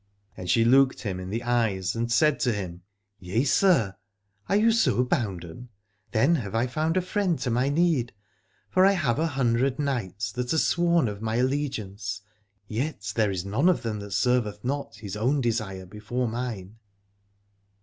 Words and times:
And 0.35 0.49
she 0.49 0.65
looked 0.65 1.01
him 1.01 1.19
in 1.19 1.29
the 1.29 1.43
eyes 1.43 1.95
and 1.95 2.11
said 2.11 2.39
to 2.39 2.51
him: 2.51 2.81
Yea, 3.19 3.43
sir, 3.43 3.95
are 4.49 4.55
you 4.55 4.71
so 4.71 5.03
bounden? 5.03 5.69
Then 6.11 6.33
have 6.37 6.55
I 6.55 6.65
found 6.65 6.97
a 6.97 7.03
friend 7.03 7.37
to 7.37 7.51
my 7.51 7.69
need: 7.69 8.11
for 8.67 8.83
I 8.83 8.93
have 8.93 9.19
a 9.19 9.27
hundred 9.27 9.77
knights 9.77 10.31
that 10.31 10.53
are 10.55 10.57
sworn 10.57 11.07
of 11.07 11.21
my 11.21 11.35
allegiance, 11.35 12.23
yet 12.67 13.13
there 13.15 13.29
is 13.29 13.45
none 13.45 13.69
of 13.69 13.83
them 13.83 13.99
that 13.99 14.13
serveth 14.13 14.63
not 14.65 14.95
his 14.95 15.15
own 15.15 15.39
desire 15.39 15.85
before 15.85 16.27
mine. 16.27 16.77